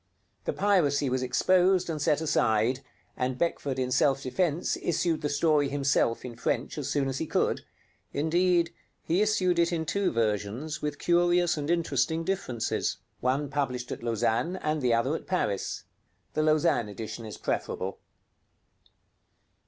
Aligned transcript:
The 0.45 0.53
piracy 0.53 1.11
was 1.11 1.21
exposed 1.21 1.87
and 1.87 2.01
set 2.01 2.21
aside, 2.21 2.79
and 3.15 3.37
Beckford 3.37 3.77
in 3.77 3.91
self 3.91 4.23
defense 4.23 4.75
issued 4.81 5.21
the 5.21 5.29
story 5.29 5.69
himself 5.69 6.25
in 6.25 6.35
French 6.37 6.79
as 6.79 6.89
soon 6.89 7.07
as 7.07 7.19
he 7.19 7.27
could; 7.27 7.61
indeed, 8.11 8.73
he 9.03 9.21
issued 9.21 9.59
it 9.59 9.71
in 9.71 9.85
two 9.85 10.11
versions 10.11 10.81
with 10.81 10.97
curious 10.97 11.55
and 11.55 11.69
interesting 11.69 12.23
differences, 12.23 12.97
one 13.19 13.47
published 13.47 13.91
at 13.91 14.01
Lausanne 14.01 14.55
and 14.55 14.81
the 14.81 14.91
other 14.91 15.13
at 15.15 15.27
Paris. 15.27 15.83
The 16.33 16.41
Lausanne 16.41 16.89
edition 16.89 17.23
is 17.27 17.37
preferable. 17.37 17.99